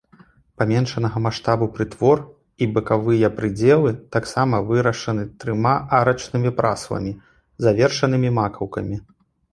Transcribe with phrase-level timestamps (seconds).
[0.59, 2.17] Паменшанага маштабу прытвор
[2.65, 7.17] і бакавыя прыдзелы таксама вырашаны трыма арачнымі прасламі,
[7.67, 8.97] завершанымі макаўкамі.